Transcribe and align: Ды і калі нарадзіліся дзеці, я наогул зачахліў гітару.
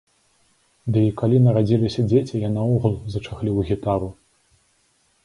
Ды 0.93 0.99
і 1.07 1.11
калі 1.19 1.41
нарадзіліся 1.47 2.05
дзеці, 2.09 2.33
я 2.45 2.49
наогул 2.57 2.97
зачахліў 3.17 3.61
гітару. 3.69 4.09